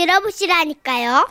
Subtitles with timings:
[0.00, 1.28] 들어보시라니까요.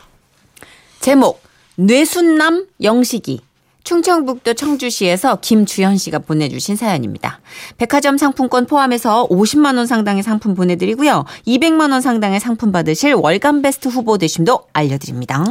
[1.00, 1.42] 제목
[1.76, 3.40] 뇌순남 영식이
[3.82, 7.40] 충청북도 청주시에서 김주현 씨가 보내주신 사연입니다.
[7.78, 11.24] 백화점 상품권 포함해서 50만 원 상당의 상품 보내드리고요.
[11.46, 15.44] 200만 원 상당의 상품 받으실 월간 베스트 후보 되심도 알려드립니다.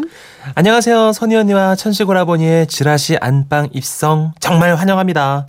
[0.55, 1.11] 안녕하세요.
[1.11, 5.47] 선희 언니와 천식 오라버니의 지라시 안방 입성 정말 환영합니다.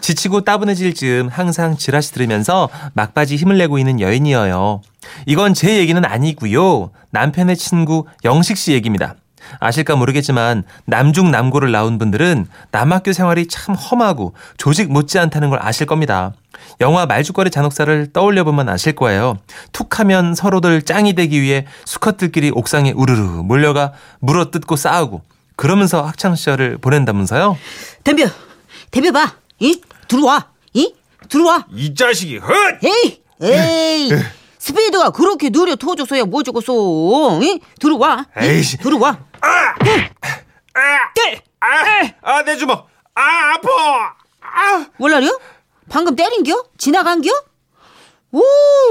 [0.00, 4.82] 지치고 따분해질 즈음 항상 지라시 들으면서 막바지 힘을 내고 있는 여인이어요.
[5.26, 6.90] 이건 제 얘기는 아니고요.
[7.10, 9.14] 남편의 친구 영식 씨 얘기입니다.
[9.60, 16.32] 아실까 모르겠지만 남중 남고를 나온 분들은 남학교 생활이 참 험하고 조직 못지않다는 걸 아실 겁니다.
[16.80, 19.38] 영화 말죽거리 잔혹사를 떠올려 보면 아실 거예요.
[19.72, 25.22] 툭하면 서로들 짱이 되기 위해 수컷들끼리 옥상에 우르르 몰려가 물어뜯고 싸우고
[25.56, 27.56] 그러면서 학창 시절을 보낸다면서요?
[28.04, 28.26] 덤벼,
[28.90, 29.34] 덤벼 봐.
[29.60, 30.94] 이 들어와, 이
[31.28, 31.66] 들어와.
[31.72, 32.52] 이 자식이 헛!
[32.84, 34.10] 에이, 에이.
[34.58, 37.40] 스피드가 그렇게 느려 터져서야 뭐 저거소.
[37.42, 38.26] 이 들어와.
[38.40, 38.44] 이?
[38.44, 38.78] 에이씨.
[38.78, 39.18] 들어와.
[42.22, 42.88] 아, 내 주먹.
[43.14, 43.68] 아, 아파.
[44.40, 44.86] 아.
[44.98, 45.38] 몰라요?
[45.88, 46.64] 방금 때린겨?
[46.76, 47.30] 지나간겨?
[48.32, 48.42] 오,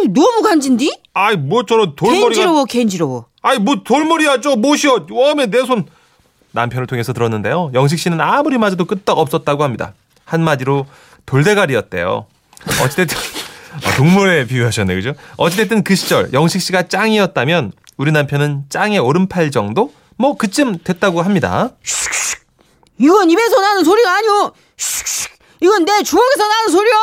[0.10, 0.92] 너무 간진디?
[1.14, 2.30] 아이, 뭐 저런 돌머리가.
[2.30, 3.26] 겐지러워, 겐지러워.
[3.42, 5.06] 아이, 뭐 돌머리야, 저 못이여.
[5.10, 5.86] 웜에 내 손.
[6.52, 7.72] 남편을 통해서 들었는데요.
[7.74, 9.94] 영식 씨는 아무리 맞아도 끄떡 없었다고 합니다.
[10.28, 10.86] 한마디로
[11.26, 12.28] 돌대가리였대요.
[12.84, 13.18] 어찌됐든
[13.86, 15.14] 아, 동물에 비유하셨네, 그죠?
[15.38, 19.94] 어찌됐든 그 시절 영식 씨가 짱이었다면 우리 남편은 짱의 오른팔 정도?
[20.18, 21.70] 뭐 그쯤 됐다고 합니다.
[22.98, 24.52] 이건 입에서 나는 소리가 아니오.
[25.62, 26.96] 이건 내 주먹에서 나는 소리야.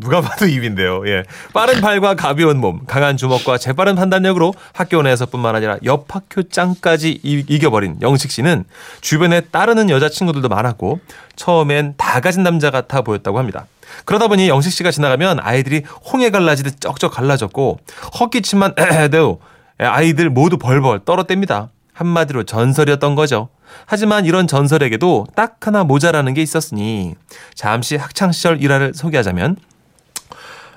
[0.00, 1.02] 누가 봐도 입인데요.
[1.08, 1.24] 예.
[1.52, 7.44] 빠른 팔과 가벼운 몸, 강한 주먹과 재빠른 판단력으로 학교 내에서뿐만 아니라 옆 학교 짱까지 이-
[7.48, 8.64] 이겨버린 영식 씨는
[9.00, 11.00] 주변에 따르는 여자친구들도 많았고
[11.36, 13.66] 처음엔 다 가진 남자 같아 보였다고 합니다.
[14.04, 15.82] 그러다 보니 영식 씨가 지나가면 아이들이
[16.12, 17.78] 홍해 갈라지듯 쩍쩍 갈라졌고
[18.20, 19.38] 헛기침만 에헤대우
[19.78, 21.68] 아이들 모두 벌벌 떨어댑니다.
[21.92, 23.48] 한마디로 전설이었던 거죠.
[23.86, 27.14] 하지만 이런 전설에게도 딱 하나 모자라는 게 있었으니
[27.54, 29.56] 잠시 학창 시절 일화를 소개하자면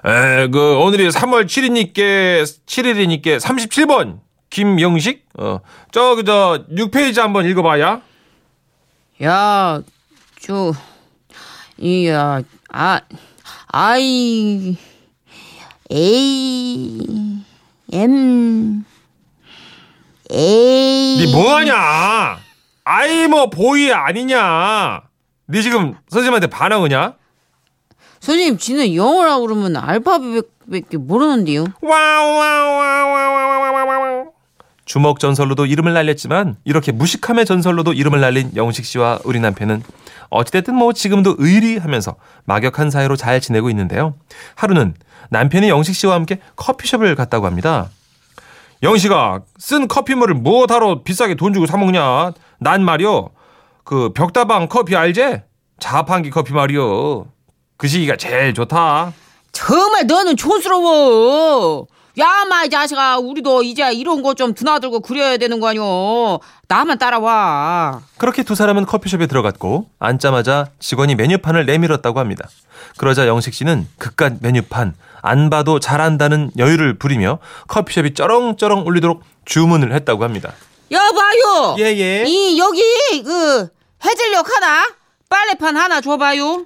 [0.06, 4.20] 에, 그 오늘이 3월 7일이니까 7일이니까 37번
[4.50, 5.26] 김영식?
[5.38, 5.60] 어
[5.92, 8.02] 저기 저 6페이지 한번 읽어봐야.
[9.24, 9.82] 야,
[10.40, 10.74] 저,
[11.78, 13.02] 이야, 아,
[13.68, 14.76] 아이,
[15.92, 17.00] A,
[17.94, 18.84] M,
[20.32, 21.18] A.
[21.26, 22.40] 니 뭐하냐?
[22.84, 25.04] 아이 뭐 보이 아니냐?
[25.50, 27.14] 니 지금 선생님한테 반항하냐
[28.22, 31.66] 선생님, 지는 영어라고 그러면 알파벳밖에 모르는데요.
[31.82, 33.42] 와와와와와와와
[34.86, 39.82] 주먹 전설로도 이름을 날렸지만 이렇게 무식함의 전설로도 이름을 날린 영식 씨와 우리 남편은
[40.30, 42.16] 어찌됐든 뭐 지금도 의리하면서
[42.46, 44.14] 막역한 사이로 잘 지내고 있는데요.
[44.56, 44.94] 하루는
[45.30, 47.90] 남편이 영식 씨와 함께 커피숍을 갔다고 합니다.
[48.84, 52.34] 영식아, 쓴 커피물을 뭐하러 비싸게 돈 주고 사 먹냐?
[52.60, 53.30] 난 말이요.
[53.84, 55.44] 그 벽다방 커피 알제?
[55.80, 57.26] 자판기 커피 말이요.
[57.82, 59.12] 그 시기가 제일 좋다.
[59.52, 61.88] 정말 너는 촌스러워.
[62.20, 63.18] 야, 마, 이 자식아.
[63.18, 66.40] 우리도 이제 이런 거 좀 드나들고 그려야 되는 거 아니오.
[66.68, 68.02] 나만 따라와.
[68.20, 72.48] 그렇게 두 사람은 커피숍에 들어갔고 앉자마자 직원이 메뉴판을 내밀었다고 합니다.
[72.98, 74.94] 그러자 영식 씨는 그깟 메뉴판
[75.24, 80.54] 안 봐도 잘한다는 여유를 부리며 커피숍이 쩌렁쩌렁 울리도록 주문을 했다고 합니다.
[80.92, 81.78] 여봐요.
[81.80, 82.26] 예예.
[82.28, 82.84] 이, 여기,
[83.24, 83.70] 그,
[84.06, 84.88] 해질녘 하나,
[85.30, 86.66] 빨래판 하나 줘봐요.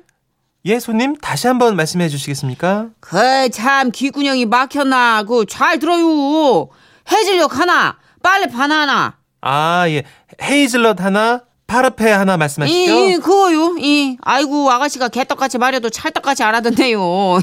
[0.65, 2.87] 예 손님 다시 한번 말씀해 주시겠습니까?
[2.99, 5.21] 그, 참, 귀구녕이 막혔나.
[5.23, 6.69] 그, 잘 들어요.
[7.11, 9.15] 해질녘 하나, 빨래판 하나.
[9.41, 10.03] 아 예.
[10.41, 12.75] 헤이즐넛 하나 파르페 하나 말씀하시죠?
[12.75, 13.75] 이, 이, 그거요.
[13.77, 16.99] 이, 아이고, 아가씨가 개떡같이 말해도 찰떡같이 알아듣네요.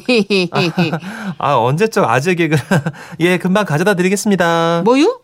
[1.38, 2.56] 아 언제적 아재 개그
[3.20, 4.82] 예 금방 가져다 드리겠습니다.
[4.84, 5.20] 뭐요?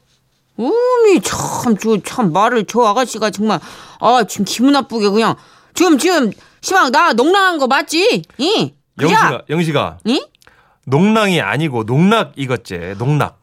[0.56, 3.58] 어미 참저참 말을 저 아가씨가 정말
[4.00, 5.34] 아 지금 기분 나쁘게 그냥
[5.78, 8.24] 지금 지금 시방 나 농락한 거 맞지?
[8.38, 8.74] 이?
[9.00, 10.20] 영식아 영식아 이
[10.86, 13.38] 농랑이 아니고 농락 이것제 농락.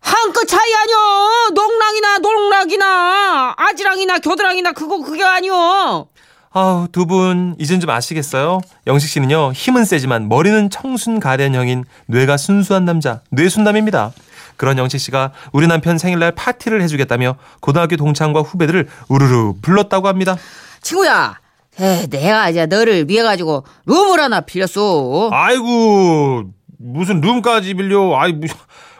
[0.00, 6.06] 한끗 차이 아니여 농락이나 농락이나 아지랑이나 겨드랑이나 그거 그게 아니여
[6.52, 8.60] 아우 두 분 이젠 좀 아시겠어요?
[8.86, 14.12] 영식 씨는요 힘은 세지만 머리는 청순 가련형인 뇌가 순수한 남자 뇌순남입니다.
[14.56, 20.36] 그런 영식 씨가 우리 남편 생일날 파티를 해주겠다며 고등학교 동창과 후배들을 우르르 불렀다고 합니다.
[20.82, 21.36] 친구야
[21.80, 26.44] 에, 내가 이제 너를 위해 가지고 룸을 하나 빌렸어 아이고
[26.78, 28.16] 무슨 룸까지 빌려?
[28.18, 28.46] 아이 무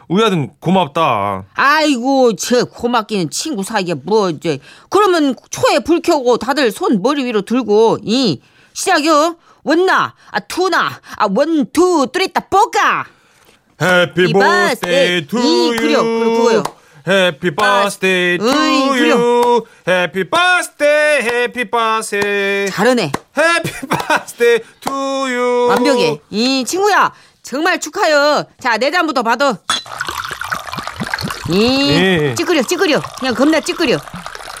[0.07, 1.45] 우리 아들 고맙다.
[1.53, 4.57] 아이고 저 고맙기는 친구 사이에 뭐 이제
[4.89, 8.41] 그러면 초에 불 켜고 다들 손 머리 위로 들고 이
[8.73, 13.05] 시작이요 one나 아 two나 아 one two three 따 뽀까
[13.81, 16.63] Happy birthday to 이, 그려, 그려, 그거요.
[17.09, 19.65] Happy birthday to 으이, you.
[19.87, 22.67] Happy birthday, happy birthday.
[22.69, 23.11] 잘하네.
[23.35, 25.67] Happy birthday to you.
[25.69, 26.19] 완벽해.
[26.29, 27.11] 이 친구야,
[27.41, 28.43] 정말 축하해.
[28.59, 29.57] 자, 내 잔부터 받아.
[31.49, 32.35] 이, 예.
[32.35, 33.01] 찌끄려, 찌끄려.
[33.19, 33.97] 그냥 겁나 찌끄려.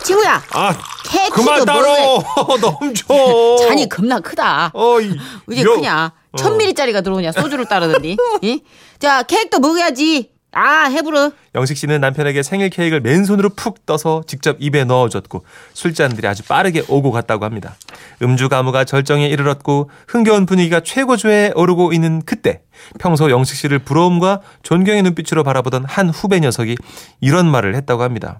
[0.03, 0.75] 친구야, 아,
[1.05, 2.23] 케이크도 그만 따로
[2.59, 3.05] 넘쳐.
[3.67, 4.71] 잔이 겁나 크다.
[4.73, 5.15] 어, 이,
[5.51, 6.13] 이제 여- 크냐?
[6.31, 6.37] 어.
[6.37, 7.31] 천 미리짜리가 들어오냐?
[7.33, 8.17] 소주를 따르던디.
[8.41, 8.63] 이?
[8.97, 10.31] 자, 케이크도 먹어야지.
[10.51, 11.31] 아, 해부르.
[11.53, 17.11] 영식 씨는 남편에게 생일 케이크를 맨손으로 푹 떠서 직접 입에 넣어줬고 술잔들이 아주 빠르게 오고
[17.11, 17.75] 갔다고 합니다.
[18.21, 22.63] 음주 가무가 절정에 이르렀고 흥겨운 분위기가 최고조에 오르고 있는 그때
[22.99, 26.77] 평소 영식 씨를 부러움과 존경의 눈빛으로 바라보던 한 후배 녀석이
[27.21, 28.39] 이런 말을 했다고 합니다.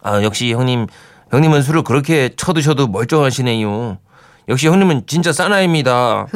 [0.00, 0.86] 아, 역시 형님,
[1.30, 3.98] 형님은 술을 그렇게 쳐드셔도 멀쩡하시네요.
[4.48, 6.26] 역시 형님은 진짜 사나이입니다.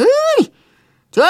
[1.13, 1.23] 저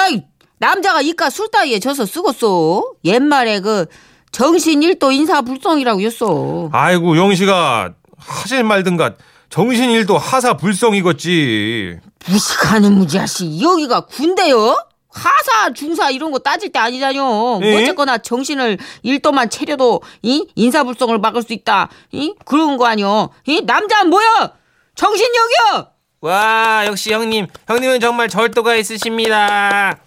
[0.61, 2.93] 남자가 이깟 술 따위에 져서 쓰겄어.
[3.03, 3.87] 옛말에 그
[4.31, 6.69] 정신 일도 인사 불성이라고 했어.
[6.71, 9.15] 아이고 영식아 하실 말든가
[9.49, 11.97] 정신일도 하사 불성이겠지.
[12.27, 14.77] 무식하는 무지하씨 여기가 군대요?
[15.09, 17.59] 하사 중사 이런 거 따질 때 아니잖여.
[17.63, 17.81] 에?
[17.81, 21.89] 어쨌거나 정신을 일도만 차려도 이 인사불성을 막을 수 있다.
[22.11, 23.31] 이 그런 거 아니여.
[23.47, 24.53] 이 남자는 뭐야?
[24.93, 25.87] 정신력이여.
[26.21, 27.47] 와, 역시 형님.
[27.67, 29.97] 형님은 정말 절도가 있으십니다.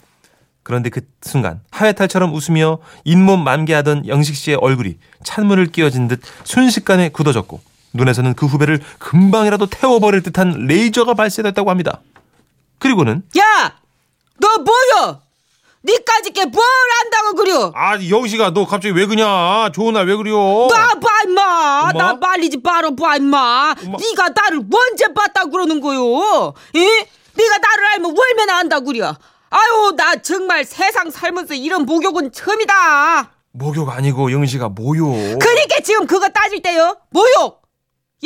[0.65, 7.61] 그런데 그 순간 하회탈처럼 웃으며 잇몸 만개하던 영식 씨의 얼굴이 찬물을 끼얹은 듯 순식간에 굳어졌고
[7.93, 12.01] 눈에서는 그 후배를 금방이라도 태워버릴 듯한 레이저가 발사됐다고 합니다.
[12.79, 13.77] 그리고는 야,
[14.41, 15.21] 너 뭐여?
[15.87, 16.65] 니까지 게 뭘
[17.05, 17.73] 안다고 그려?
[17.75, 21.93] 아 영식아 너 갑자기 왜 그냐 좋은 날 왜 그려 나봐 임마.
[21.93, 23.75] 나 말리지 바로 봐 임마.
[23.83, 26.55] 네가 나를 언제 봤다 그러는 거요?
[26.75, 26.81] 예?
[26.81, 29.15] 네가 나를 알면 월매나 안다 그려.
[29.57, 33.31] 아유 나 정말 세상 살면서 이런 목욕은 처음이다.
[33.53, 36.97] 목욕 아니고 영식아 모욕 그러니까 지금 그거 따질 때요.
[37.11, 37.63] 모욕.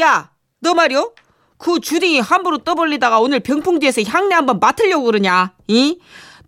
[0.00, 0.30] 야,
[0.60, 1.12] 너 말이요?
[1.58, 5.52] 그 주둥이 함부로 떠벌리다가 오늘 병풍 뒤에서 향내 한번 맡으려고 그러냐?
[5.66, 6.00] 이?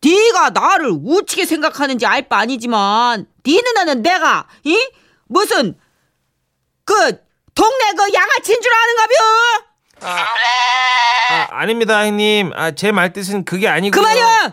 [0.02, 4.78] 네가 나를 우치게 생각하는지 알 바 아니지만 네 누나는 내가 이
[5.28, 5.76] 무슨
[6.86, 6.94] 그
[7.54, 9.14] 동네 그 양아치인 줄 아는가벼?
[10.02, 12.52] 아, 아닙니다, 형님.
[12.54, 13.94] 아, 제 말뜻은 그게 아니고.
[14.00, 14.52] 그만요.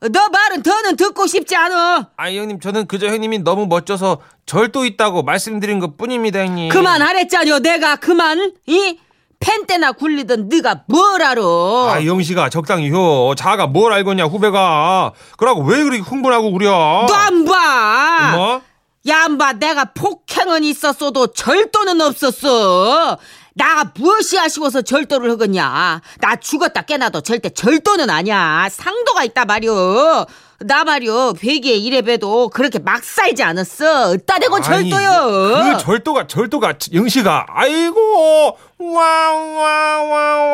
[0.00, 2.10] 너 말은 더는 듣고 싶지 않아.
[2.16, 6.70] 아, 형님, 저는 그저 형님이 너무 멋져서 절도 있다고 말씀드린 것 뿐입니다, 형님.
[6.70, 8.98] 그만하랬잖여 내가 그만 이
[9.40, 11.42] 펜때나 굴리던 네가 뭘 알아?
[11.42, 18.32] 아 영식아 적당히 혀 자가 뭘 알겠냐 후배가 그러고 왜 그렇게 흥분하고 그려 너안 봐.
[18.36, 18.62] 뭐?
[19.06, 23.16] 얌바 내가 폭행은 있었어도 절도는 없었어.
[23.54, 26.00] 나가 무엇이 아쉬워서 절도를 하겠냐.
[26.20, 28.68] 나 죽었다 깨나도 절대 절도는 아니야.
[28.70, 30.26] 상도가 있다 말이오.
[30.60, 31.34] 나 말이오.
[31.42, 34.10] 회기에 이래 봬도 그렇게 막 살지 않았어.
[34.10, 35.76] 어따 대고 아니, 절도요.
[35.76, 40.50] 그 절도가 절도가 영식아 아이고 와와와와와와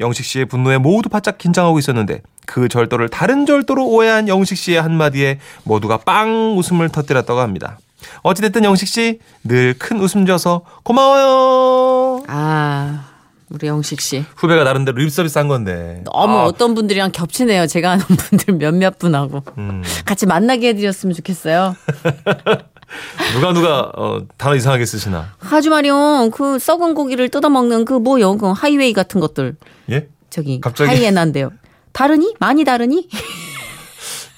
[0.00, 5.40] 영식 씨의 분노에 모두 바짝 긴장하고 있었는데 그 절도를 다른 절도로 오해한 영식 씨의 한마디에
[5.64, 7.78] 모두가 빵 웃음을 터뜨렸다고 합니다.
[8.22, 12.22] 어찌됐든 영식 씨 늘 큰 웃음 줘서 고마워요.
[12.28, 13.06] 아,
[13.50, 14.24] 우리 영식 씨.
[14.36, 16.02] 후배가 나름대로 립서비스 한 건데.
[16.04, 17.66] 너무 아, 어떤 분들이랑 겹치네요.
[17.66, 19.42] 제가 아는 분들 몇몇 분하고.
[19.58, 19.82] 음.
[20.04, 21.76] 같이 만나게 해드렸으면 좋겠어요.
[23.34, 25.32] 누가 누가 어, 단어 이상하게 쓰시나?
[25.38, 26.30] 하지 말이요.
[26.32, 28.36] 그 썩은 고기를 뜯어먹는 그 뭐요.
[28.38, 29.56] 그 하이웨이 같은 것들.
[29.90, 30.08] 예?
[30.30, 30.88] 저기 갑자기?
[30.90, 31.50] 하이에나인데요.
[31.92, 32.34] 다르니?
[32.38, 33.08] 많이 다르니?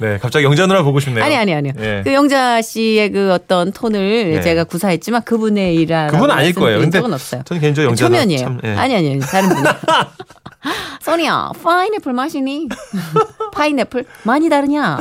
[0.00, 1.24] 네, 갑자기 영자 누나 보고 싶네요.
[1.24, 1.72] 아니 아니 아니요.
[1.80, 2.02] 예.
[2.04, 4.40] 그 영자 씨의 그 어떤 톤을 네.
[4.40, 6.78] 제가 구사했지만 그분의 일이라 그분 아닐 거예요.
[6.80, 7.42] 근데 적은 없어요.
[7.44, 8.40] 저는 개인적으로 영자 누나 초면이에요.
[8.40, 8.74] 참, 예.
[8.76, 9.64] 아니 아니 다른 분.
[11.02, 12.68] 소니야, 파인애플 마시니?
[13.54, 14.98] 파인애플 많이 다르냐?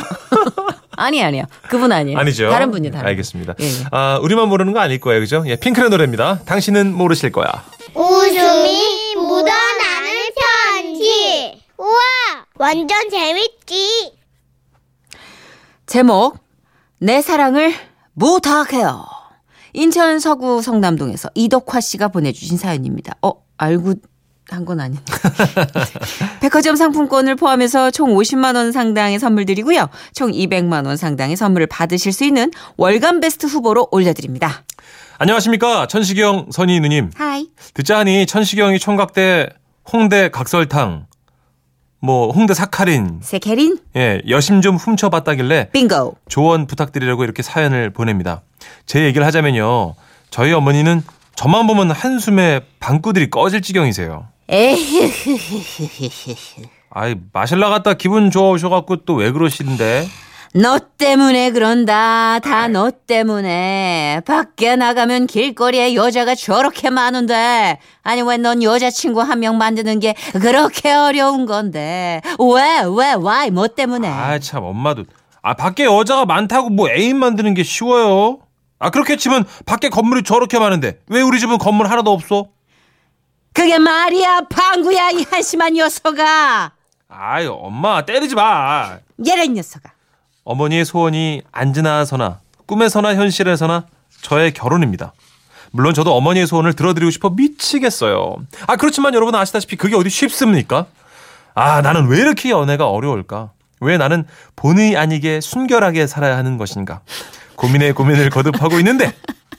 [0.96, 1.44] 아니 아니요.
[1.70, 2.18] 그분 아니에요.
[2.18, 2.50] 아니죠.
[2.50, 3.02] 다른 분이 다른.
[3.04, 3.10] 분.
[3.10, 3.54] 알겠습니다.
[3.60, 3.70] 예, 예.
[3.92, 5.20] 아, 우리만 모르는 거 아닐 거예요.
[5.20, 5.44] 그죠?
[5.48, 6.40] 예, 핑크의 노래입니다.
[6.46, 7.48] 당신은 모르실 거야.
[7.94, 10.30] 웃음이 묻어나는
[10.74, 11.62] 편지.
[11.78, 12.00] 우와,
[12.56, 14.14] 완전 재밌지.
[15.88, 16.38] 제목
[17.00, 17.74] 내 사랑을
[18.14, 19.06] 못하게요.
[19.74, 23.16] 인천 서구 성남동에서 이덕화 씨가 보내주신 사연입니다.
[23.22, 23.94] 어 알고
[24.50, 25.02] 한 건 아닌데.
[26.40, 29.90] 백화점 상품권을 포함해서 총 50만 원 상당의 선물 드리고요.
[30.14, 34.64] 총 200만 원 상당의 선물을 받으실 수 있는 월간 베스트 후보로 올려드립니다.
[35.18, 35.88] 안녕하십니까.
[35.88, 37.12] 천식영 선희 누님.
[37.16, 37.48] 하이.
[37.74, 39.50] 듣자 하니 천식영이 총각대
[39.92, 41.07] 홍대 각설탕,
[42.00, 46.16] 뭐 홍대 사카린, 세케린 예, 여심 좀 훔쳐봤다길래 빙고.
[46.30, 48.42] 조언 부탁드리려고 이렇게 사연을 보냅니다.
[48.86, 49.96] 제 얘기를 하자면요.
[50.30, 51.02] 저희 어머니는
[51.36, 54.28] 저만 보면 한숨에 방구들이 꺼질 지경이세요.
[54.50, 54.78] 에휴,
[56.90, 60.08] 아이 마실라 갔다 기분 좋아오셔갖고 또 왜 그러시는데?
[60.54, 62.40] 너 때문에 그런다.
[62.40, 64.22] 다 너 때문에.
[64.26, 67.80] 밖에 나가면 길거리에 여자가 저렇게 많은데.
[68.04, 72.22] 아니, 왜 넌 여자친구 한 명 만드는 게 그렇게 어려운 건데.
[72.40, 74.08] 왜, 왜, why, 뭐 때문에.
[74.08, 75.04] 아 참 엄마도
[75.42, 78.40] 아 밖에 여자가 많다고 뭐 애인 만드는 게 쉬워요?
[78.80, 82.48] 아 그렇게 치면 밖에 건물이 저렇게 많은데 왜 우리 집은 건물 하나도 없어?
[83.54, 86.72] 그게 말이야, 방구야, 이 한심한 녀석아.
[87.10, 88.98] 아이 엄마 때리지 마.
[89.28, 89.90] 얘란 녀석아.
[90.48, 93.86] 어머니의 소원이 안지나서나 꿈에서나 현실에서나
[94.22, 95.12] 저의 결혼입니다.
[95.72, 98.38] 물론 저도 어머니의 소원을 들어드리고 싶어 미치겠어요.
[98.66, 100.86] 아 그렇지만 여러분 아시다시피 그게 어디 쉽습니까?
[101.54, 103.52] 아 나는 왜 이렇게 연애가 어려울까?
[103.82, 104.26] 왜 나는
[104.56, 107.02] 본의 아니게 순결하게 살아야 하는 것인가?
[107.58, 109.14] 고민에 고민을 거듭하고 있는데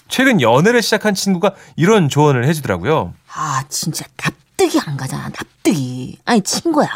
[0.09, 3.13] 최근 연애를 시작한 친구가 이런 조언을 해주더라고요.
[3.35, 6.19] 아, 진짜 납득이 안 가잖아, 납득이.
[6.25, 6.89] 아니, 친구야.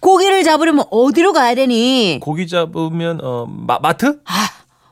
[0.00, 2.18] 고기를 잡으려면 어디로 가야 되니?
[2.22, 4.20] 고기 잡으면 어 마, 마트?
[4.26, 4.48] 아,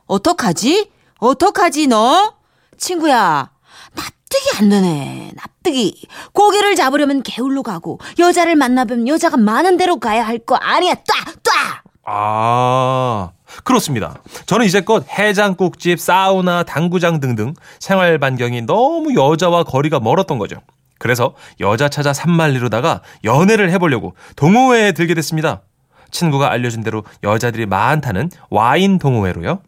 [0.07, 0.89] 어떡하지?
[1.19, 2.33] 어떡하지, 너?
[2.77, 3.49] 친구야,
[3.95, 5.31] 납득이 안 되네.
[5.35, 6.05] 납득이.
[6.33, 10.95] 고기를 잡으려면 개울로 가고, 여자를 만나면 여자가 많은 데로 가야 할 거 아니야.
[10.95, 11.03] 따!
[11.41, 11.83] 따!
[12.05, 13.31] 아,
[13.63, 14.15] 그렇습니다.
[14.45, 20.57] 저는 이제껏 해장국집, 사우나, 당구장 등등 생활 반경이 너무 여자와 거리가 멀었던 거죠.
[21.03, 25.63] 그래서 여자 찾아 산만리로다가 연애를 해보려고 동호회에 들게 됐습니다.
[26.11, 29.59] 친구가 알려준 대로 여자들이 많다는 와인 동호회로요.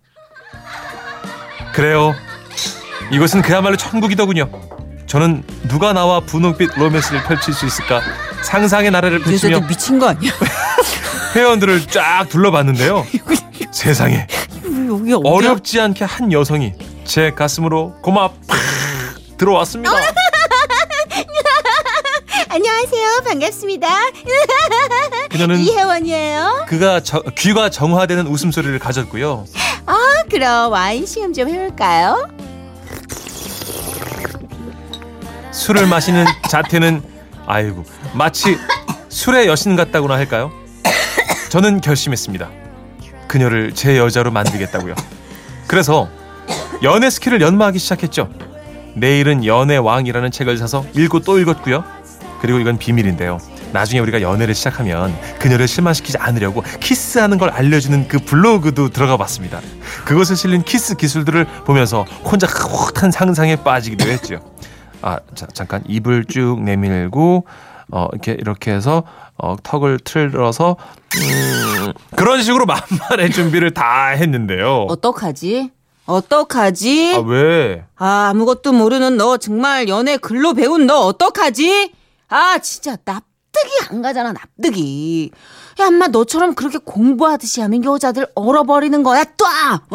[1.73, 2.15] 그래요.
[3.11, 4.49] 이것은 그야말로 천국이더군요.
[5.07, 7.99] 저는 누가 나와 분홍빛 로맨스를 펼칠 수 있을까
[8.41, 10.31] 상상의 나라를 펼치며 여자들 미친 거 아니야?
[11.35, 13.05] 회원들을 쫙 둘러봤는데요.
[13.73, 14.25] 세상에
[14.87, 15.17] 여기 어디야?
[15.17, 16.71] 어렵지 않게 한 여성이
[17.03, 18.57] 제 가슴으로 고마 팍
[19.37, 19.91] 들어왔습니다.
[22.87, 23.21] 안녕하세요.
[23.25, 23.87] 반갑습니다.
[25.31, 26.65] 그녀는 이혜원이에요.
[26.67, 29.45] 그가 저- 귀가 정화되는 웃음소리를 가졌고요.
[29.87, 29.95] 아,
[30.29, 32.29] 그럼 와인 시험 좀 해볼까요?
[35.51, 37.01] 술을 마시는 자태는
[37.47, 38.55] 아이고 마치
[39.09, 40.51] 술의 여신 같다고나 할까요?
[41.49, 42.51] 저는 결심했습니다.
[43.27, 44.93] 그녀를 제 여자로 만들겠다고요.
[45.65, 46.07] 그래서
[46.83, 48.29] 연애 스킬을 연마하기 시작했죠.
[48.93, 51.94] 내일은 연애 왕이라는 책을 사서 읽고 또 읽었고요.
[52.45, 53.39] 그리고 이건 비밀인데요.
[53.73, 59.61] 나중에 우리가 연애를 시작하면 그녀를 실망시키지 않으려고 키스하는 걸 알려주는 그 블로그도 들어가 봤습니다.
[60.05, 64.39] 그것에 실린 키스 기술들을 보면서 혼자 흐뭇한 상상에 빠지기도 했죠.
[65.01, 67.47] 아, 자, 잠깐 입을 쭉 내밀고
[67.91, 69.03] 어, 이렇게 이렇게 해서
[69.37, 70.77] 어, 턱을 틀어서
[71.15, 72.67] 음, 그런 식으로
[73.09, 74.85] 만만의 준비를 다 했는데요.
[74.89, 75.71] 어떡하지?
[76.05, 77.15] 어떡하지?
[77.15, 77.85] 아, 왜?
[77.95, 82.04] 아, 아무것도 모르는 너 정말 연애 글로 배운 너 어떡하지?
[82.29, 85.32] 아, 진짜 납득이 안 가잖아, 납득이.
[85.79, 89.46] 야, 엄마 너처럼 그렇게 공부하듯이 하면 여자들 얼어버리는 거야, 또!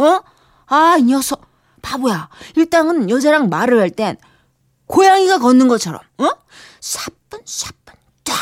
[0.02, 0.20] 어?
[0.66, 1.48] 아, 이 녀석.
[1.82, 2.28] 바보야.
[2.56, 4.16] 일단은 여자랑 말을 할 땐
[4.86, 6.28] 고양이가 걷는 것처럼, 어?
[6.80, 7.94] 사뿐사뿐,
[8.24, 8.34] 쫙!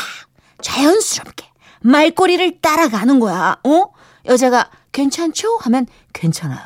[0.61, 1.45] 자연스럽게
[1.81, 3.85] 말꼬리를 따라가는 거야, 어?
[4.25, 5.57] 여자가 괜찮죠?
[5.61, 6.59] 하면 괜찮아요.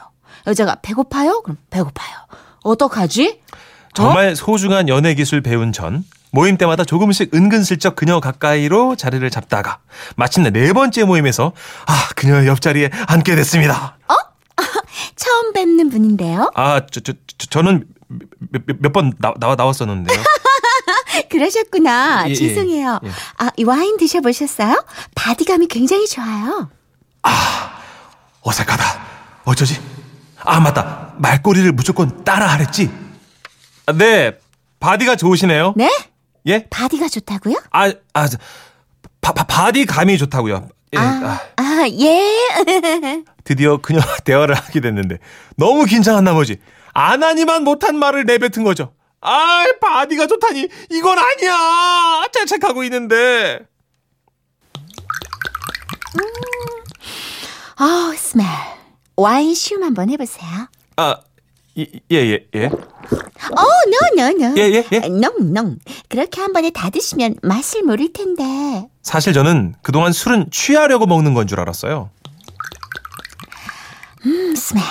[0.47, 1.41] 여자가 배고파요?
[1.43, 2.15] 그럼 배고파요.
[2.63, 3.41] 어떡하지?
[3.93, 9.77] 정말 소중한 연애 기술 배운 전 모임 때마다 조금씩 은근슬쩍 그녀 가까이로 자리를 잡다가
[10.15, 11.53] 마침내 네 번째 모임에서
[11.85, 13.97] 아 그녀의 옆자리에 앉게 됐습니다.
[15.15, 16.51] 처음 뵙는 분인데요.
[16.55, 17.85] 아 저 저 저, 는
[18.81, 20.21] 몇 번 나와 나왔었는데요.
[21.29, 22.25] 그러셨구나.
[22.27, 22.99] 예, 예, 죄송해요.
[23.03, 23.09] 예.
[23.37, 24.83] 아, 이 와인 드셔보셨어요?
[25.15, 26.69] 바디감이 굉장히 좋아요.
[28.41, 28.83] 어색하다.
[29.45, 29.79] 어쩌지?
[30.43, 31.13] 아 맞다.
[31.17, 32.91] 말꼬리를 무조건 따라 하랬지.
[33.85, 34.33] 아, 네
[34.79, 35.73] 바디가 좋으시네요.
[35.77, 35.89] 네?
[36.47, 36.67] 예?
[36.69, 37.55] 바디가 좋다고요?
[37.71, 38.37] 아, 아, 저,
[39.21, 40.69] 바, 바, 바디 감이 좋다고요.
[40.93, 43.23] 예, 아, 아, 예.
[43.43, 45.17] 드디어 그녀와 대화를 하게 됐는데
[45.55, 46.57] 너무 긴장한 나머지
[46.93, 48.93] 안 하니만 못한 말을 내뱉은 거죠.
[49.21, 52.23] 아, 바디가 좋다니 이건 아니야.
[52.33, 53.59] 자책하고 있는데.
[57.79, 58.45] 어, 스멜.
[59.15, 60.49] 와인 시음 한번 해보세요.
[60.97, 61.17] 아,
[61.77, 62.65] 예, 예, 예.
[62.67, 62.71] 어,
[63.87, 64.53] no, no, no.
[64.57, 64.99] 예, 예, 예.
[65.09, 65.77] 농, 농.
[66.07, 68.87] 그렇게 한 번에 다 드시면 맛을 모를 텐데.
[69.01, 72.09] 사실 저는 그동안 술은 취하려고 먹는 건 줄 알았어요.
[74.25, 74.81] 음, 스멜.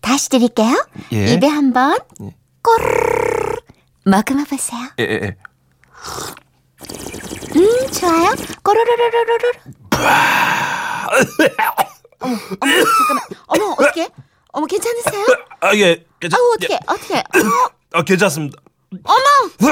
[0.00, 0.86] 다시 드릴게요.
[1.12, 1.32] 예.
[1.34, 2.34] 입에 한번 예.
[2.62, 3.56] 꼬르르
[4.04, 4.80] 먹으면 보세요.
[5.00, 5.36] 예, 예, 예.
[7.56, 8.34] 음, 좋아요.
[8.62, 9.52] 꼬르르르르르르.
[12.20, 13.24] 어머, 어머, 잠깐만.
[13.46, 14.08] 어머, 어떻게?
[14.54, 15.26] 어머, 괜찮으세요?
[15.60, 16.04] 아, 예.
[16.20, 17.22] 괜찮, 아우, 어떻게, 어떻게?
[17.92, 18.56] 아, 괜찮습니다.
[19.02, 19.70] 어머,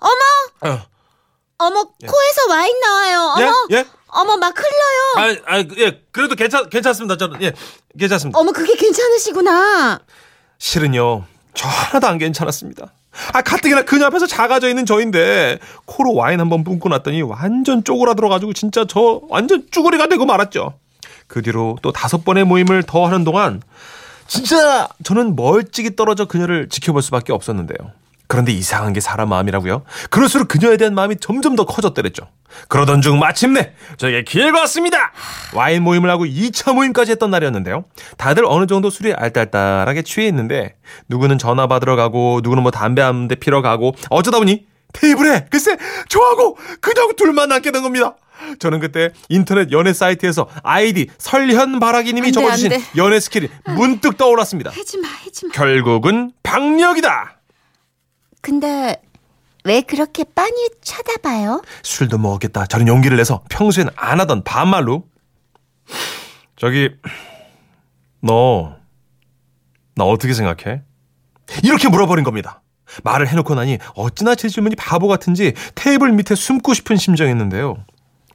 [0.00, 0.74] 어머.
[0.74, 0.86] 어,
[1.58, 3.34] 어머 코에서 와인 나와요.
[3.36, 3.76] 어머 예?
[3.76, 3.84] 예?
[4.08, 5.38] 어머 막 흘러요.
[5.46, 7.16] 아, 아, 예, 그래도 괜찮, 괜찮습니다.
[7.16, 7.52] 저는, 예,
[7.98, 8.36] 괜찮습니다.
[8.38, 10.00] 어머 그게 괜찮으시구나.
[10.58, 12.92] 실은요, 저 하나도 안 괜찮았습니다.
[13.32, 18.84] 아, 가뜩이나 그녀 앞에서 작아져 있는 저인데, 코로 와인 한번 뿜고 났더니 완전 쪼그라들어가지고 진짜
[18.88, 20.78] 저 완전 쭈구리가 되고 말았죠.
[21.28, 23.62] 그 뒤로 또 다섯 번의 모임을 더 하는 동안,
[24.28, 27.92] 진짜 저는 멀찍이 떨어져 그녀를 지켜볼 수밖에 없었는데요.
[28.28, 29.82] 그런데 이상한 게 사람 마음이라고요?
[30.10, 32.26] 그럴수록 그녀에 대한 마음이 점점 더 커졌더랬죠.
[32.68, 35.12] 그러던 중 마침내 저에게 기회가 왔습니다.
[35.54, 37.84] 와인 모임을 하고 2차 모임까지 했던 날이었는데요.
[38.16, 40.74] 다들 어느 정도 술이 알딸딸하게 취해 있는데
[41.08, 45.76] 누구는 전화 받으러 가고 누구는 뭐 담배 한 대 피러 가고 어쩌다 보니 테이블에 글쎄
[46.08, 48.16] 저하고 그녀하고 둘만 남게 된 겁니다.
[48.58, 52.84] 저는 그때 인터넷 연애 사이트에서 아이디 설현바라기님이 적어주신 안 돼.
[52.96, 54.70] 연애 스킬이 문득 떠올랐습니다.
[54.70, 55.52] 해지마 해지마.
[55.52, 57.38] 결국은 박력이다.
[58.40, 59.00] 근데
[59.64, 61.62] 왜 그렇게 빤히 쳐다봐요?
[61.82, 62.66] 술도 먹었겠다.
[62.66, 65.04] 저는 용기를 내서 평소엔 안 하던 반말로
[66.56, 66.90] 저기
[68.20, 68.76] 너
[69.98, 70.82] 나 어떻게 생각해?
[71.64, 72.62] 이렇게 물어버린 겁니다.
[73.02, 77.82] 말을 해놓고 나니 어찌나 제 질문이 바보 같은지 테이블 밑에 숨고 싶은 심정이었는데요.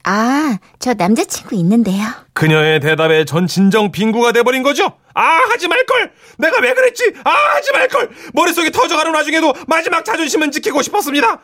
[0.03, 2.05] 아, 저 남자친구 있는데요.
[2.33, 4.93] 그녀의 대답에 전 진정 빙구가 돼버린 거죠.
[5.13, 6.11] 아 하지 말걸.
[6.37, 7.13] 내가 왜 그랬지?
[7.23, 8.09] 아 하지 말걸.
[8.33, 11.41] 머릿속이 터져가는 와중에도 마지막 자존심은 지키고 싶었습니다.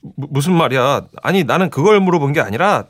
[0.00, 1.02] 무, 무슨 말이야?
[1.22, 2.86] 아니 나는 그걸 물어본 게 아니라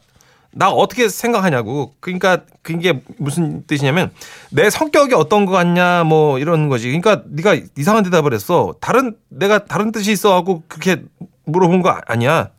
[0.53, 1.95] 나 어떻게 생각하냐고.
[2.01, 4.11] 그러니까 그게 무슨 뜻이냐면
[4.51, 6.87] 내 성격이 어떤 거 같냐 뭐 이런 거지.
[6.87, 8.75] 그러니까 네가 이상한 대답을 했어.
[8.81, 11.03] 다른 내가 다른 뜻이 있어 하고 그렇게
[11.45, 12.51] 물어본 거 아니야.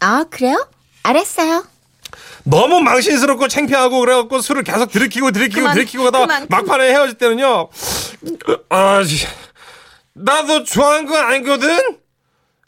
[0.00, 0.66] 아, 그래요?
[1.02, 1.66] 알았어요.
[2.44, 7.68] 너무 망신스럽고 창피하고 그래갖고 술을 계속 들이키고 들이키고 그만, 들이키고 가다가 그만, 막판에 헤어질 때는요.
[8.70, 9.26] 아, 씨.
[10.14, 11.98] 나도 좋아하는 건 아니거든.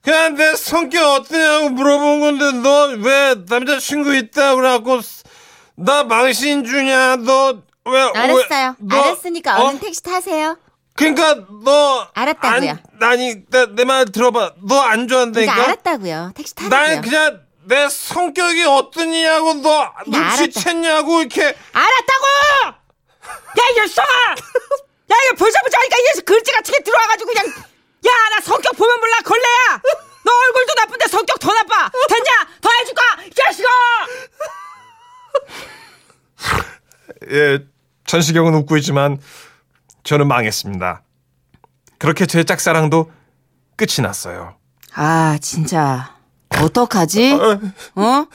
[0.03, 5.01] 그냥 내 성격 어떠냐고 물어본 건데 너 왜 남자친구 있다 그래갖고
[5.77, 8.77] 나 망신 주냐 너 왜 알았어요.
[8.79, 9.67] 너, 알았으니까 어?
[9.67, 10.57] 얼른 택시 타세요.
[10.95, 12.71] 그러니까 너 알았다고요.
[12.71, 13.35] 안, 아니
[13.75, 16.33] 내 말 들어봐 너 안 좋아한다니까 그러니까 알았다고요.
[16.37, 16.79] 택시 타라고요.
[16.79, 22.27] 난 그냥 내 성격이 어떠냐고 너 눈치챘냐고 이렇게 알았다고!
[22.67, 24.07] 야, 이 녀석아!
[24.09, 28.99] 야, 이거 보자보자 하니까 이 녀석 글씨 같은 게 들어와가지고 그냥, 야, 나 성격 보면
[28.99, 29.81] 몰라, 걸레야!
[30.25, 31.91] 너 얼굴도 나쁜데 성격 더 나빠!
[32.09, 32.31] 됐냐?
[32.61, 33.03] 더 해줄까?
[33.27, 33.69] 이 자식아!
[37.31, 37.59] 예,
[38.07, 39.21] 전시경은 웃고 있지만
[40.03, 41.03] 저는 망했습니다.
[41.99, 43.13] 그렇게 제 짝사랑도
[43.77, 44.57] 끝이 났어요.
[44.95, 46.17] 아, 진짜.
[46.63, 47.33] 어떡하지?
[47.97, 48.27] 어?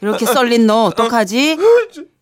[0.00, 1.58] 이렇게 썰린 너 어떡하지?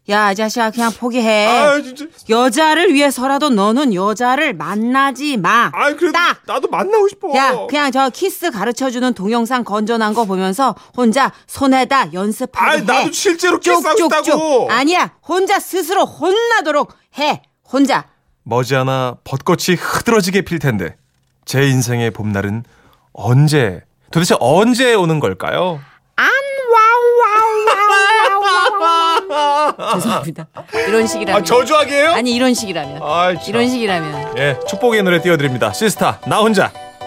[0.09, 1.47] 야, 이 자식아, 그냥 포기해.
[1.47, 2.07] 아, 진짜.
[2.29, 5.71] 여자를 위해서라도 너는 여자를 만나지 마.
[5.73, 6.39] 아, 그래도 딱!
[6.45, 7.33] 나도 만나고 싶어.
[7.37, 12.81] 야, 그냥 저 키스 가르쳐주는 동영상 건져난 거 보면서 혼자 손에다 연습하고 아, 해.
[12.81, 14.69] 나도 실제로 키스하고 싶다고.
[14.73, 17.43] 아니야, 혼자 스스로 혼나도록 해.
[17.73, 18.07] 혼자.
[18.43, 20.97] 머지않아 벚꽃이 흐드러지게 필 텐데
[21.45, 22.65] 제 인생의 봄날은
[23.13, 25.81] 언제 도대체 언제 오는 걸까요?
[29.95, 30.47] 죄송합니다.
[30.89, 31.41] 이런 식이라면.
[31.41, 32.11] 아, 저주하기예요?
[32.13, 33.03] 아니, 이런 식이라면.
[33.03, 33.43] 아, 참.
[33.49, 34.39] 이런 식이라면.
[34.39, 35.73] 예, 축복의 노래 띄워드립니다.
[35.73, 36.71] 시스타 나 혼자.